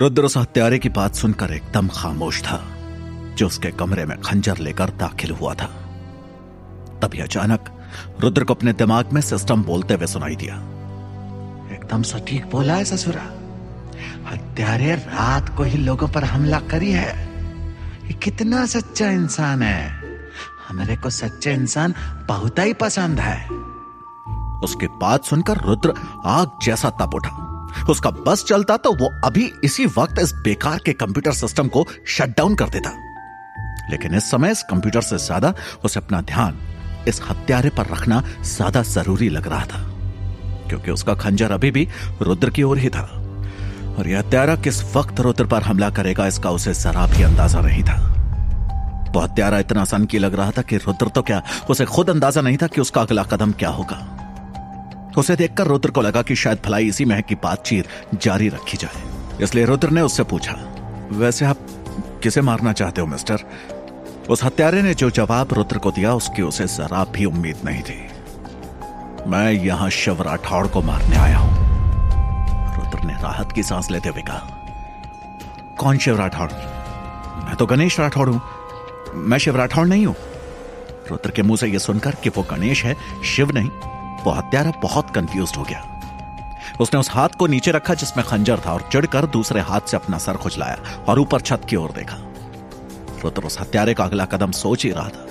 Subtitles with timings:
[0.00, 2.66] रुद्र उस हत्यारे की बात सुनकर एकदम खामोश था,
[3.34, 5.66] जो उसके कमरे में खंजर लेकर दाखिल हुआ था।
[7.02, 7.88] तभी अचानक
[8.20, 10.54] रुद्र को अपने दिमाग में सिस्टम बोलते हुए सुनाई दिया।
[11.72, 13.22] एकदम सटीक बोला है ससुरा
[14.30, 17.26] हत्यारे रात को ही लोगों पर हमला करी है।
[18.06, 19.90] ये कितना सच्चा इंसान है।
[20.68, 21.94] हमारे को सच्चे इंसान
[22.28, 23.48] बहुत ही पसंद है।
[24.60, 25.94] उसकी बात सुनकर रुद्र
[26.24, 27.45] आग जैसा तप उठा।
[27.90, 32.36] उसका बस चलता तो वो अभी इसी वक्त इस बेकार के कंप्यूटर सिस्टम को शट
[32.36, 32.90] डाउन कर देता।
[33.90, 36.58] लेकिन इस समय इस कंप्यूटर से ज़्यादा उसे अपना ध्यान
[37.08, 39.78] इस हत्यारे पर रखना ज़्यादा ज़रूरी लग रहा था,
[40.68, 41.86] क्योंकि उसका खंजर अभी भी
[42.22, 43.02] रुद्र की ओर ही था।
[43.98, 47.82] और यह हत्यारा किस वक्त रुद्र पर हमला करेगा इसका उसे जरा भी अंदाज़ा नहीं
[47.82, 47.96] था।
[49.14, 52.56] वो हत्यारा इतना की लग रहा था कि रुद्र तो क्या, उसे खुद अंदाज़ा नहीं
[52.56, 53.96] था कि उसका अगला कदम क्या होगा।
[55.16, 59.02] उसे देखकर रुद्र को लगा कि शायद भलाई इसी महक की बातचीत जारी रखी जाए।
[59.42, 60.54] इसलिए रुद्र ने उससे पूछा,
[61.12, 61.66] वैसे आप
[62.22, 63.44] किसे मारना चाहते हो, मिस्टर?
[64.30, 67.98] उस हत्यारे ने जो जवाब रुद्र को दिया, उसकी उसे जरा भी उम्मीद नहीं थी।
[69.26, 71.54] मैं यहाँ शिव राठौड़ को मारने आया हूँ,
[72.76, 76.50] रुद्र ने राहत की सांस लेते हुए कहा। कौन शिव राठौड़?
[77.44, 78.40] मैं तो गणेश राठौड़ हूँ।
[79.14, 80.14] मैं शिव राठौड़ नहीं हूँ।
[81.10, 83.70] रुद्र के मुँह से यह सुनकर कि वो गणेश है, शिव नहीं।
[84.26, 85.82] वो हत्यारा बहुत कंफ्यूज हो गया।
[86.80, 90.18] उसने उस हाथ को नीचे रखा जिसमें खंजर था और चिड़कर दूसरे हाथ से अपना
[90.18, 92.16] सर खुजलाया और ऊपर छत की ओर देखा।
[93.24, 95.26] रुद्र उस हत्यारे का अगला कदम सोच ही रहा था।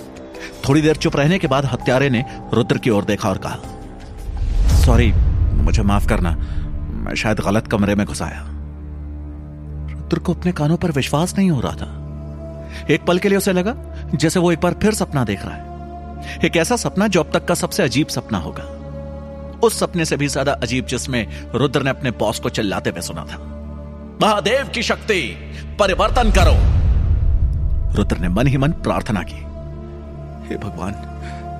[0.68, 3.58] थोड़ी देर चुप रहने के बाद हत्यारे ने रुद्र की ओर देखा और कहा
[4.84, 5.12] सॉरी
[5.56, 8.42] मुझे माफ़ करना। मैं शायद गलत कमरे में घुसाया।
[9.92, 11.92] रुद्र को अपने कानों पर विश्वास नहीं हो रहा था।
[12.90, 13.74] एक पल के लिए उसे लगा
[14.14, 17.44] जैसे वो एक बार फिर सपना देख रहा है। एक ऐसा सपना जो अब तक
[17.44, 18.64] का सबसे अजीब सपना होगा।
[19.66, 23.24] उस सपने से भी ज़्यादा अजीब जिसमें रुद्र ने अपने बॉस को चिल्लाते हुए सुना
[23.24, 23.38] था।
[24.22, 25.22] महादेव की शक्ति,
[25.78, 26.54] परिवर्तन करो।
[27.96, 29.40] रुद्र ने मन ही मन प्रार्थना की।
[30.48, 30.92] हे भगवान,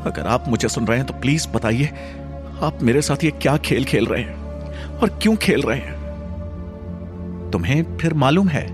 [0.07, 1.87] अगर आप मुझे सुन रहे हैं तो प्लीज़ बताइए,
[2.63, 5.95] आप मेरे साथ ये क्या खेल खेल रहे हैं और क्यों खेल रहे हैं?
[7.51, 8.67] तुम्हें फिर मालूम है,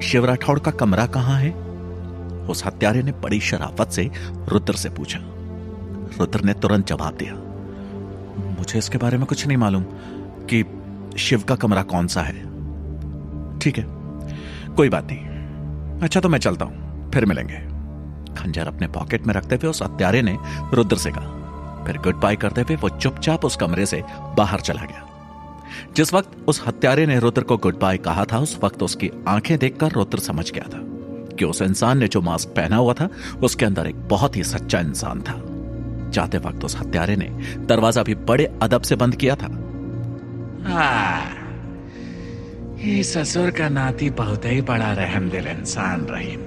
[0.00, 1.50] शिव राठौड़ का कमरा कहाँ है?
[2.48, 4.10] उस हत्यारे ने बड़ी शराफत से
[4.48, 5.18] रुद्र से पूछा।
[6.18, 7.34] रुद्र ने तुरंत जवाब दिया।
[8.58, 9.84] मुझे इसके बारे में कुछ नहीं मालूम
[10.52, 10.64] कि
[11.18, 13.84] शिव का कमरा कौन सा है। ठीक है,
[14.74, 17.56] कोई बात नहीं। अच्छा तो मैं चलता हूँ, फिर मिलेंगे।
[18.34, 20.38] खंजर अपने पॉकेट में रखते हुए उस हत्यारे ने
[20.74, 24.02] रुद्र से कहा। फिर गुड बाय करते हुए वो चुपचाप उस कमरे से
[24.36, 25.04] बाहर चला गया।
[25.96, 29.58] जिस वक्त उस हत्यारे ने रुद्र को गुड बाय कहा था, उस वक्त उसकी आँखें
[29.58, 30.80] देखकर रुद्र समझ गया था
[31.36, 33.08] कि उस इंसान ने जो मास्क पहना हुआ था,
[33.42, 35.40] उसके अंदर एक बहुत ही सच्चा इंसान था।
[36.18, 37.28] जाते वक्त उस हत्यारे ने
[37.66, 39.48] दरवाज़ा भी बड़े अदब से बंद किया था।
[42.80, 46.40] ये ससुर का नाती बहुत ही बड़ा रहम दिल इंसान रहीम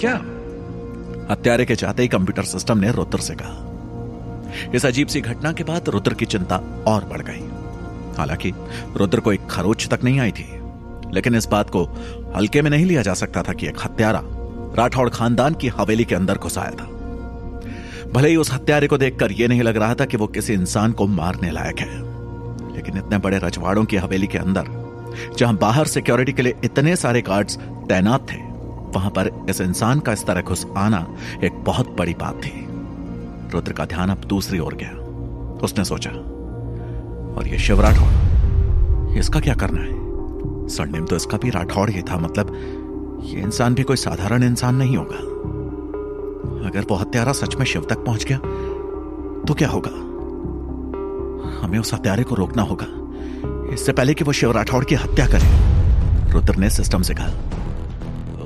[0.00, 0.14] क्या?
[1.30, 5.64] हत्यारे के चाहते ही कंप्यूटर सिस्टम ने रुद्र से कहा। इस अजीब सी घटना के
[5.64, 7.42] बाद रुद्र की चिंता और बढ़ गई।
[8.16, 8.52] हालाँकि
[8.96, 10.48] रुद्र को एक खरोच तक नहीं आई थी
[11.14, 11.84] लेकिन इस बात को
[12.36, 14.20] हल्के में नहीं लिया जा सकता था कि एक हत्यारा
[14.76, 16.86] राठौड़ खानदान की हवेली के अंदर घुसाया था।
[18.12, 20.92] भले ही उस हत्यारे को देखकर यह नहीं लग रहा था कि वो किसी इंसान
[20.92, 21.98] को मारने लायक है।
[22.74, 24.64] लेकिन इतने बड़े रजवाड़ों की हवेली के अंदर,
[25.38, 27.56] जहाँ बाहर सिक्योरिटी के लिए इतने सारे गार्ड्स
[27.88, 28.36] तैनात थे,
[28.94, 31.06] वहाँ पर इस इंसान का इस तरह घुस आना
[31.44, 32.66] एक बहुत बड़ी बात थी।
[33.54, 34.90] रुद्र का ध्यान अब दूसरी ओर गया।
[35.64, 40.68] उसने सोचा, और ये शिव राठौड़ इसका क्या करना है?
[40.68, 44.96] सरनेम तो इसका भी राठौड़ ही था मतलब ये इंसान भी कोई साधारण इंसान नहीं
[44.96, 45.18] होगा।
[46.66, 48.38] अगर वो हत्यारा सच में शिव तक पहुँच गया
[49.44, 49.90] तो क्या होगा?
[51.60, 52.86] हमें उस हत्यारे को रोकना होगा।
[53.74, 57.26] इससे पहले कि वो शिव राठौड़ की हत्या करे, रुद्र ने सिस्टम से कहा।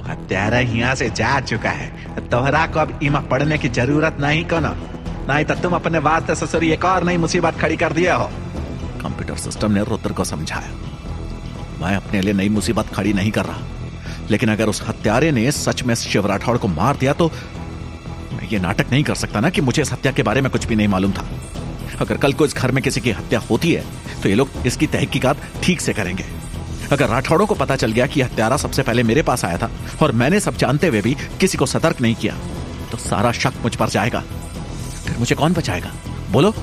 [0.04, 4.58] हत्यारा यहाँ से जा चुका है। तोहरा को अब इमा पढ़ने की ज़रूरत नहीं को
[4.60, 4.74] ना
[5.28, 8.28] नहीं तो तुम अपने वास्ते ससुरी एक और नई मुसीबत खड़ी कर दिया हो।
[9.02, 10.72] कंप्यूटर सिस्टम ने रुद्र को समझाया।
[11.80, 13.60] मैं अपने लिए नई मुसीबत खड़ी नहीं कर रहा।
[14.30, 17.30] लेकिन अगर उस हत्यारे ने सच में शिव राठौड़ को मार दिया तो
[18.54, 20.76] ये नाटक नहीं कर सकता ना कि मुझे इस हत्या के बारे में कुछ भी
[20.76, 21.28] नहीं मालूम था।
[22.00, 23.84] अगर कल को इस घर में किसी की हत्या होती है
[24.22, 26.24] तो ये लोग इसकी तहकीकात ठीक से करेंगे।
[26.92, 29.70] अगर राठौड़ों को पता चल गया कि हत्यारा सबसे पहले मेरे पास आया था,
[30.02, 32.34] और मैंने सब जानते हुए भी किसी को सतर्क नहीं किया
[32.90, 34.20] तो सारा शक मुझ पर जाएगा।
[35.04, 35.92] फिर मुझे कौन बचाएगा?
[36.30, 36.54] बोलो।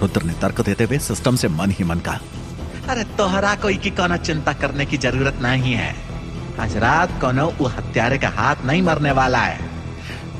[0.00, 2.20] रुद्र ने तर्क देते हुए सिस्टम से मन ही मन कहा,
[2.88, 5.94] अरे तोहरा कोई की कोनो चिंता करने की ज़रूरत नहीं है।
[6.60, 9.71] आज रात कोनो हत्यारे का हाथ नहीं मरने वाला है।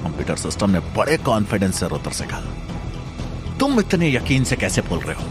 [0.03, 2.41] कंप्यूटर सिस्टम ने बड़े कॉन्फिडेंस से रुद्र से कहा,
[3.59, 5.27] तुम इतने यकीन से कैसे बोल रहे हो?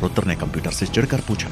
[0.00, 1.48] रुद्र ने कंप्यूटर से चिढ़कर पूछा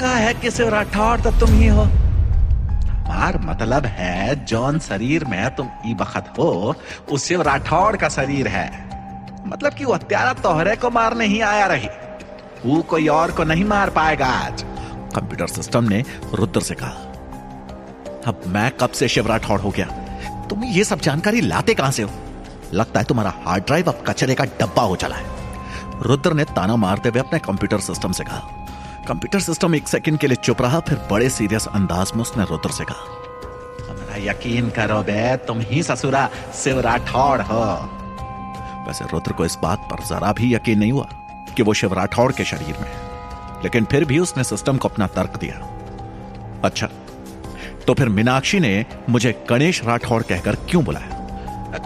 [0.00, 1.82] का है कि शिव राठौड़ तो तुम ही हो?
[1.82, 6.74] हमार मतलब है, जौन शरीर में तुम ई बखत हो,
[7.10, 8.66] उस शिव राठौड़ का शरीर है।
[9.46, 11.88] मतलब कि वो हत्यारा तोहरे को मारने ही आया रही।
[12.66, 14.62] वो कोई और को नहीं मार पाएगा आज।
[15.14, 16.04] कंप्यूटर सिस्टम ने
[16.34, 16.90] रुद्र से कहा,
[18.26, 19.86] अब मैं कब से शिव राठौड़ हो गया?
[20.50, 22.10] तुम ये सब जानकारी लाते कहाँ से हो?
[22.74, 25.24] लगता है तुम्हारा हार्ड ड्राइव अब कचरे का डब्बा हो चला है।
[26.02, 28.38] रुद्र ने ताना मारते हुए अपने कंप्यूटर सिस्टम से कहा।
[29.08, 32.70] कंप्यूटर सिस्टम एक सेकंड के लिए चुप रहा, फिर बड़े सीरियस अंदाज में उसने रुद्र
[32.70, 33.14] से कहा
[33.90, 37.64] मेरा यकीन करो बे, तुम ही ससुरा शिव राठौड़ हो।
[38.86, 41.08] वैसे रुद्र को इस बात पर जरा भी यकीन नहीं हुआ
[41.56, 43.08] कि वो शिव राठौड़ के शरीर में है।
[43.62, 45.54] लेकिन फिर भी उसने सिस्टम को अपना तर्क दिया।
[46.64, 46.88] अच्छा
[47.88, 51.06] तो फिर मीनाक्षी ने मुझे गणेश राठौड़ कहकर क्यों बुलाया?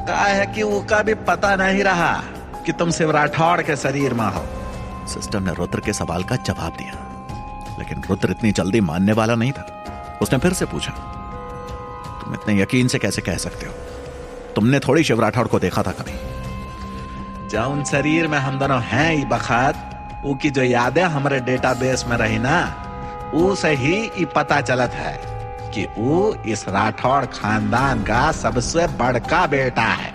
[0.07, 2.23] का है कि वो का भी पता नहीं रहा
[2.67, 4.45] कि तुम शिव राठौड़ के शरीर में हो।
[5.09, 9.53] सिस्टम ने रुद्र के सवाल का जवाब दिया। लेकिन रुद्र इतनी जल्दी मानने वाला नहीं
[9.53, 10.93] था। उसने फिर से पूछा
[12.25, 13.73] तुम इतने यकीन से कैसे कह सकते हो?
[14.57, 16.13] तुमने थोड़ी शिव राठौड़ को देखा था कभी?
[17.49, 22.05] जब उन शरीर में हम दोनों हैं ई बखत ऊ की जो यादें हमारे डेटाबेस
[22.09, 22.85] में रही ना
[23.35, 25.32] ऊ से ही पता चलत है।
[25.75, 30.13] कि ऊ इस राठौड़ खानदान का सबसे बड़का बेटा है।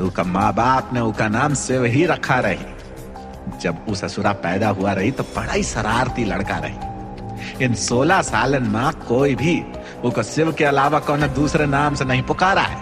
[0.00, 4.92] का माँ बाप ने उसका नाम शिव ही रखा रही। जब ऊ ससुरा पैदा हुआ
[4.92, 9.60] रही तो बड़ा ही शरारती लड़का रही। इन सोलह सालन में कोई भी
[10.04, 12.78] उसको शिव के अलावा कौन दूसरे नाम से नहीं पुकारा है।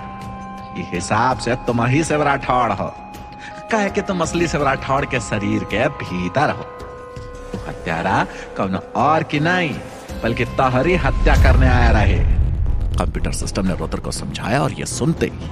[0.79, 2.95] ये हिसाब से तुम ही शिव राठौड़ हो।
[3.71, 6.67] कहे कि तुम असली शिव राठौड़ के शरीर के भीतर हो।
[7.69, 8.27] हत्यारा
[8.57, 9.75] कौन और की नहीं।
[10.23, 12.19] बल्कि तहरी हत्या करने आया रहे।
[12.99, 15.49] कंप्यूटर सिस्टम ने रुद्र को समझाया और यह सुनते ही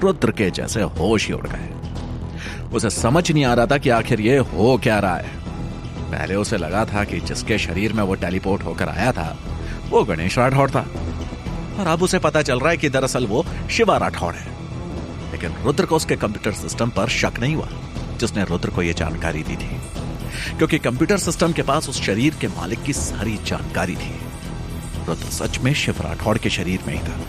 [0.00, 1.68] रुद्र के जैसे होश ही उड़ गए।
[2.72, 5.28] उसे समझ नहीं आ रहा था कि आखिर ये हो क्या रहा है।
[6.10, 9.38] पहले उसे लगा था कि जिसके शरीर में वो टेलीपोर्ट होकर आया था,
[9.90, 10.86] वो गणेश राठौड़ था।
[11.78, 14.46] और अब उसे पता चल रहा है कि दरअसल वो शिवा राठौड़ है।
[15.32, 17.68] लेकिन रुद्र को उसके कंप्यूटर सिस्टम पर शक नहीं हुआ,
[18.20, 19.80] जिसने रुद्र को यह जानकारी दी थी।
[20.56, 24.14] क्योंकि कंप्यूटर सिस्टम के पास उस शरीर के मालिक की सारी जानकारी थी।
[25.08, 27.20] रुद्र सच में शिव राठौड़ के शरीर में ही था।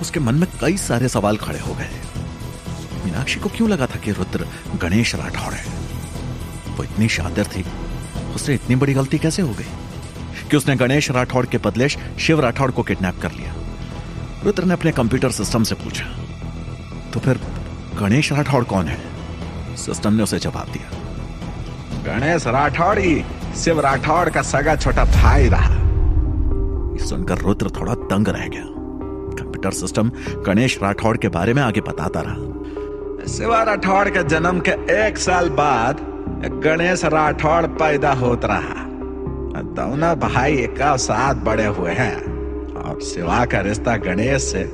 [0.00, 1.90] उसके मन में कई सारे सवाल खड़े हो गए।
[3.04, 5.64] मीनाक्षी को क्यों लगा था कि रुद्र गणेश राठौड़ है?
[6.76, 7.64] वो इतनी शातिर थी।
[8.34, 9.64] उससे इतनी बड़ी गलती कैसे हो गई?
[10.50, 13.54] कि उसने गणेश राठौड़ के बदले शिव राठौड़ को किडनैप कर लिया।
[14.44, 16.04] रुद्र ने अपने कंप्यूटर सिस्टम से पूछा
[17.12, 17.40] तो फिर
[18.00, 19.00] गणेश राठौड़ कौन है?
[19.76, 21.07] सिस्टम ने उसे जवाब दिया
[22.08, 23.24] गणेश राठौड़ ही
[23.56, 25.76] शिव राठौड़ का सगा छोटा भाई रहा।
[26.98, 28.64] सुनकर रुद्र थोड़ा तंग रह गया।
[29.38, 30.10] कंप्यूटर सिस्टम
[30.46, 35.48] गणेश राठौड़ के बारे में आगे बताता रहा। शिवा राठौड़ के जन्म के एक साल
[35.50, 36.00] बाद
[36.64, 38.86] गणेश राठौड़ पैदा होता रहा।
[39.78, 42.16] दोनों भाई एक साथ बड़े हुए हैं
[42.74, 44.64] और शिवा का रिश्ता गणेश से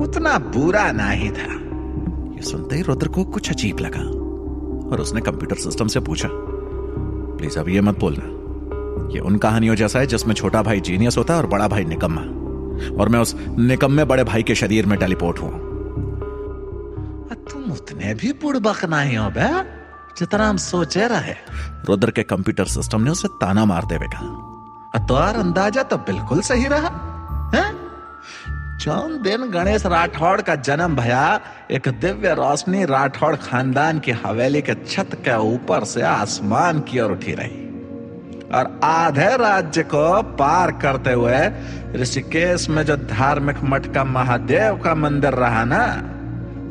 [0.00, 1.52] उतना बुरा नहीं था।
[2.36, 4.02] ये सुनते ही रुद्र को कुछ अजीब लगा
[4.90, 6.28] और उसने कंप्यूटर सिस्टम से पूछा
[7.38, 11.34] प्लीज़ अब ये मत बोलना। ये उन कहानियों जैसा है जिसमें छोटा भाई जीनियस होता
[11.34, 12.20] है और बड़ा भाई निकम्मा।
[13.02, 15.68] और मैं उस निकम्मे बड़े भाई के शरीर में टेलीपोर्ट हूँ।
[17.50, 19.78] तुम उतने भी पुड़बक नहीं हो बे।
[20.18, 21.34] जितना हम सोचे रहे।
[21.88, 26.64] रुद्र के कंप्यूटर सिस्टम ने उसे ताना मारते हुए कहा। तो अंदाज़ा तो बिल्कुल सही
[26.64, 27.07] रहा।
[28.88, 31.40] जौन दिन गणेश राठौड़ का जन्म भया।
[31.70, 37.12] एक दिव्य रोशनी राठौड़ खानदान की हवेली के छत के ऊपर से आसमान की ओर
[37.12, 37.66] उठी रही।
[38.54, 41.40] और आधे राज्य को पार करते हुए
[41.94, 45.84] ऋषिकेश में जो धार्मिक मठ का महादेव का मंदिर रहा ना,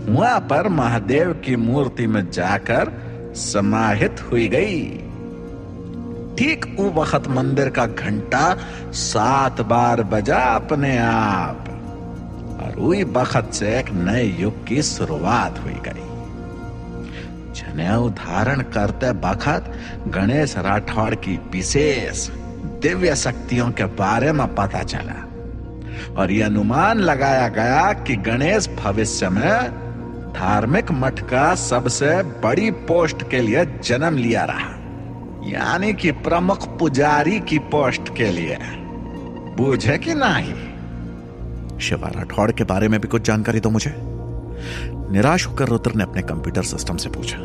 [0.10, 2.92] वहाँ पर महादेव की मूर्ति में जाकर
[3.36, 4.82] समाहित हुई गई।
[6.36, 8.58] ठीक वो वक्त मंदिर का घंटा
[9.06, 11.67] सात बार बजा अपने आप।
[12.78, 16.06] वही वक्त से एक नए युग की शुरुआत हुई गई
[17.54, 19.74] जनेऊ धारण करते बखत
[20.08, 22.30] गणेश राठौड़ की विशेष
[22.82, 25.24] दिव्य शक्तियों के बारे में पता चला
[26.18, 29.72] और यह अनुमान लगाया गया कि गणेश भविष्य में
[30.34, 34.74] धार्मिक मठ का सबसे बड़ी पोस्ट के लिए जन्म लिया रहा,
[35.50, 38.58] यानी कि प्रमुख पुजारी की पोस्ट के लिए।
[39.58, 40.67] बूझे कि नहीं?
[41.80, 43.94] शिवा राठौड़ के बारे में भी कुछ जानकारी दो मुझे।
[45.12, 47.38] निराश होकर रुद्र ने अपने कंप्यूटर सिस्टम से पूछा।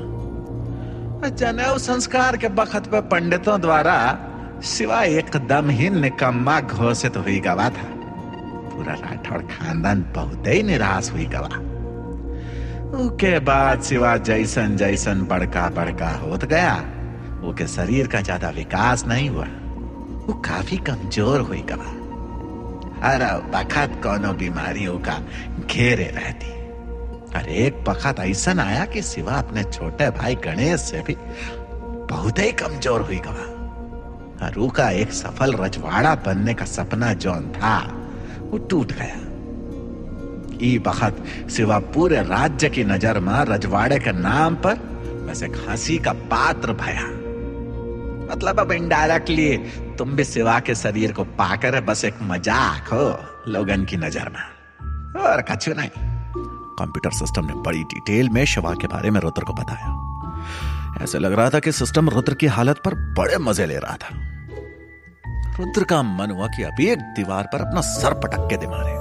[1.31, 3.97] जनेऊ संस्कार के बखत पे पंडितों द्वारा
[4.67, 7.89] सिवा एकदम ही निकम्मा घोषित हुई गवा था।
[8.73, 11.61] पूरा राठौड़ खानदान बहुत ही निराश हुई गवा
[12.99, 16.75] उसके बाद सिवा जैसन जैसन बड़का बड़का होत गया।
[17.45, 19.47] उसके शरीर का ज़्यादा विकास नहीं हुआ।
[20.27, 21.91] वो काफ़ी कमज़ोर हुई गवा
[23.02, 25.18] हर बखत कोनो बीमारियों का
[25.66, 26.50] घेरे रहती।
[27.32, 31.16] और एक बखत ऐसा आया कि सिवा अपने छोटे भाई गणेश से भी
[32.11, 37.76] बहुत ही कमज़ोर हुई गवा। रू का एक सफल रजवाड़ा बनने का सपना जौन था,
[38.40, 39.18] वो टूट गया।
[40.62, 44.75] ई बखत सिवा पूरे राज्य की नज़र में रजवाड़े के नाम पर
[45.26, 47.06] वैसे हँसी का पात्र भया।
[48.32, 49.49] मतलब अब इनडायरेक्टली
[49.99, 55.23] तुम भी सिवा के शरीर को पाकर बस एक मज़ाक हो, लोगन की नज़र में।
[55.23, 55.91] और कछु नहीं।
[56.79, 59.99] कंप्यूटर सिस्टम ने बड़ी डिटेल में शिवा के बारे में रुद्र को बताया।
[61.03, 64.09] ऐसे लग रहा था कि सिस्टम रुद्र की हालत पर बड़े मज़े ले रहा था।
[65.59, 68.93] रुद्र का मन हुआ कि अभी एक दीवार पर अपना सर पटक के दे मारे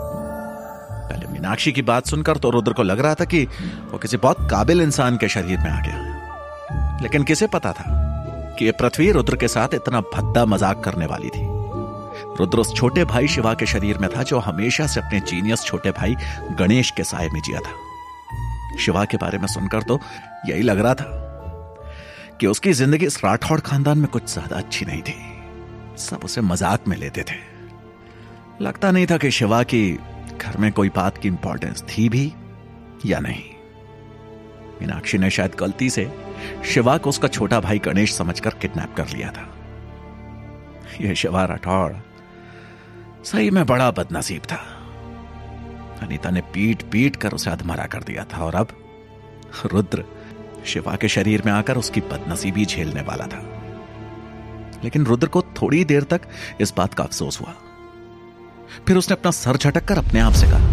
[1.01, 3.43] पहले मीनाक्षी की बात सुनकर तो रुद्र को लग रहा था कि
[3.91, 8.10] वो किसी बहुत काबिल इंसान के शरीर में आ गया। लेकिन किसे पता था?
[8.61, 11.41] कि ये पृथ्वी रुद्र के साथ इतना भद्दा मज़ाक करने वाली थी।
[12.39, 15.91] रुद्र उस छोटे भाई शिवा के शरीर में था जो हमेशा से अपने जीनियस छोटे
[15.91, 16.15] भाई
[16.59, 19.99] गणेश के साय में जिया था। शिवा के बारे में सुनकर तो
[20.47, 21.05] यही लग रहा था
[22.39, 25.15] कि उसकी ज़िंदगी इस राठौड़ खानदान में कुछ ज़्यादा अच्छी नहीं थी।
[25.99, 27.39] सब उसे मज़ाक में लेते थे।
[28.61, 29.81] लगता नहीं था कि शिवा की
[30.37, 32.31] घर में कोई बात की इंपॉर्टेंस थी भी
[33.05, 33.50] या नहीं।
[34.81, 36.11] मीनाक्षी ने शायद गलती से
[36.65, 39.47] शिवा को उसका छोटा भाई गणेश समझकर किडनैप कर लिया था।
[41.01, 41.93] यह शिवा राठौड़
[43.25, 44.59] सही में बड़ा बदनसीब था।
[46.01, 48.67] अनीता ने पीट पीट कर उसे अधमरा कर दिया था और अब
[49.65, 50.03] रुद्र
[50.65, 53.41] शिवा के शरीर में आकर उसकी बदनसीबी झेलने वाला था।
[54.83, 56.21] लेकिन रुद्र को थोड़ी देर तक
[56.61, 57.53] इस बात का अफसोस हुआ।
[58.87, 60.67] फिर उसने अपना सर झटक कर अपने आप से कहा,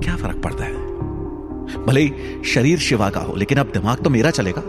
[0.00, 0.79] क्या फ़र्क पड़ता है?
[1.90, 4.62] भले ही शरीर शिवा का हो, लेकिन अब दिमाग तो मेरा चलेगा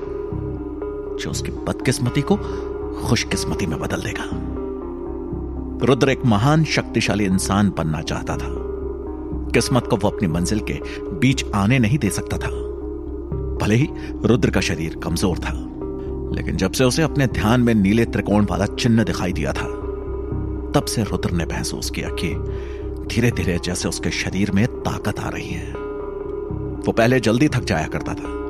[1.16, 2.36] जो उसकी बदकिस्मती को
[3.02, 4.24] खुशकिस्मती में बदल देगा।
[5.86, 8.48] रुद्र एक महान शक्तिशाली इंसान बनना चाहता था।
[9.54, 10.80] किस्मत को वो अपनी मंजिल के
[11.20, 12.50] बीच आने नहीं दे सकता था।
[13.62, 13.88] भले ही
[14.26, 15.54] रुद्र का शरीर कमज़ोर था,
[16.36, 19.68] लेकिन जब से उसे अपने ध्यान में नीले त्रिकोण वाला चिन्ह दिखाई दिया था,
[20.76, 22.34] तब से रुद्र ने महसूस किया कि
[23.06, 25.81] धीरे धीरे जैसे उसके शरीर में ताकत आ रही है।
[26.86, 28.42] वो पहले जल्दी थक जाया करता था।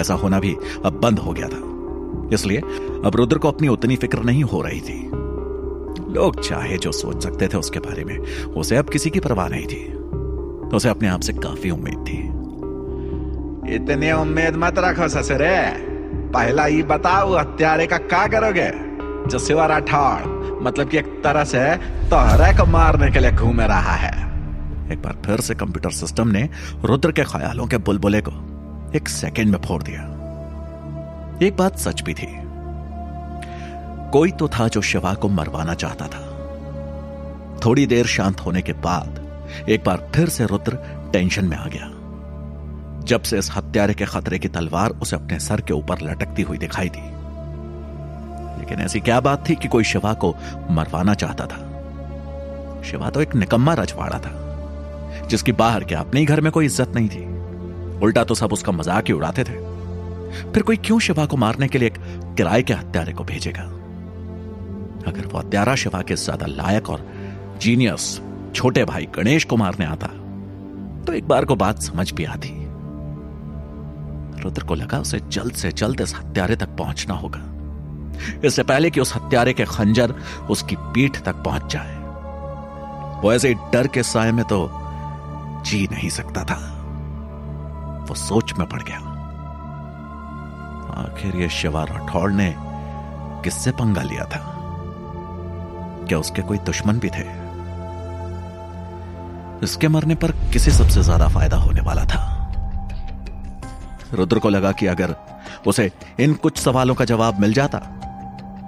[0.00, 1.74] ऐसा होना भी अब बंद हो गया था।
[2.34, 2.58] इसलिए
[3.04, 5.10] अब रुद्र को अपनी उतनी फ़िक्र नहीं हो रही थी।
[6.14, 9.66] लोग चाहे जो सोच सकते थे उसके बारे में, उसे अब किसी की परवाह नहीं
[9.66, 9.94] थी।
[10.76, 12.34] उसे अपने आप से काफ़ी उम्मीद थी।
[13.74, 15.62] इतनी उम्मीद मत रखो ससुरे।
[16.34, 18.70] पहला ये बताओ, हत्यारे का क्या करोगे?
[19.30, 21.76] जो सिवा राठौड़ मतलब कि एक तरह से
[22.10, 24.33] तोहरे को मारने के लिए घूम रहा है।
[24.92, 26.50] एक बार फिर से कंप्यूटर सिस्टम ने
[26.84, 28.30] रुद्र के ख्यालों के बुलबुले को
[28.96, 30.02] एक सेकेंड में फोड़ दिया।
[31.42, 32.26] एक बात सच भी थी।
[34.10, 36.30] कोई तो था जो शिवा को मरवाना चाहता था।
[37.64, 39.20] थोड़ी देर शांत होने के बाद
[39.68, 40.78] एक बार फिर से रुद्र
[41.12, 41.90] टेंशन में आ गया।
[43.04, 46.58] जब से इस हत्यारे के खतरे की तलवार उसे अपने सर के ऊपर लटकती हुई
[46.58, 47.14] दिखाई दी।
[48.60, 50.34] लेकिन ऐसी क्या बात थी कि कोई शिवा को
[50.70, 51.70] मरवाना चाहता था?
[52.82, 54.40] शिवा तो एक निकम्मा रजवाड़ा था।
[55.26, 57.24] जिसकी बाहर के अपने घर में कोई इज़्ज़त नहीं थी।
[58.02, 59.62] उल्टा तो सब उसका मज़ाक ही उड़ाते थे।
[60.52, 61.98] फिर कोई क्यों शिवा को मारने के लिए एक
[62.36, 63.62] किराए के हत्यारे को भेजेगा?
[65.06, 67.06] अगर वो हत्यारा शिवा के ज़्यादा लायक और
[67.60, 68.20] जीनियस
[68.54, 70.06] छोटे भाई गणेश को मारने आता
[71.04, 72.48] तो एक बार को बात समझ भी आती।
[74.42, 77.40] रुद्र को लगा उसे जल्द से जल्द इस हत्यारे तक पहुँचना होगा।
[78.44, 80.14] इससे पहले कि उस हत्यारे के खंजर
[80.50, 81.94] उसकी पीठ तक पहुँच जाए।
[83.22, 84.64] वो ऐसे डर के साय में तो
[85.64, 86.56] जी नहीं सकता था।
[88.08, 88.98] वो सोच में पड़ गया।
[90.94, 92.54] आखिर ये शिवा राठौड़ ने
[93.44, 94.40] किससे पंगा लिया था?
[96.08, 97.24] क्या उसके कोई दुश्मन भी थे?
[99.62, 102.22] इसके मरने पर किसे सबसे ज़्यादा फ़ायदा होने वाला था।
[104.12, 105.14] रुद्र को लगा कि अगर
[105.66, 105.90] उसे
[106.20, 107.78] इन कुछ सवालों का जवाब मिल जाता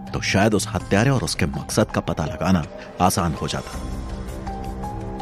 [0.07, 2.65] तो शायद उस हत्यारे और उसके मकसद का पता लगाना
[3.01, 3.79] आसान हो जाता।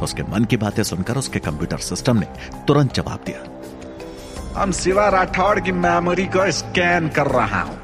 [0.04, 2.26] उसके मन की बातें सुनकर उसके कंप्यूटर सिस्टम ने
[2.66, 3.40] तुरंत जवाब दिया।
[4.54, 7.78] हम शिवा राठौड़ की मेमोरी को स्कैन कर रहा हूँ।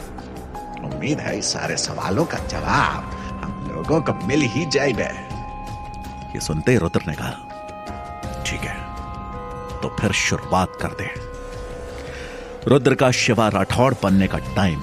[0.85, 5.09] उम्मीद है इस सारे सवालों का जवाब हम लोगों को मिल ही जाएगा।
[6.35, 8.77] ये सुनते ही रुद्र ने कहा ठीक है
[9.81, 11.09] तो फिर शुरुआत कर दे
[12.69, 14.81] रुद्र का शिवा राठौड़ बनने का टाइम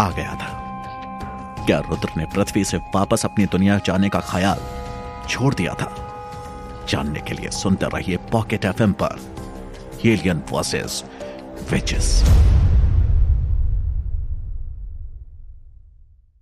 [0.00, 0.54] आ गया था।
[1.66, 4.60] क्या रुद्र ने पृथ्वी से वापस अपनी दुनिया जाने का ख्याल
[5.28, 5.86] छोड़ दिया था?
[6.88, 9.18] जानने के लिए सुनते रहिए पॉकेट एफएम पर
[10.06, 11.02] एलियन वर्सेस
[11.64, 12.45] witches.